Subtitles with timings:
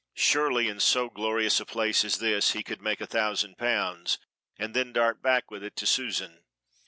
[0.17, 4.17] Surely in so glorious a place as this he could make a thousand pounds,
[4.57, 6.43] and then dart back with it to Susan.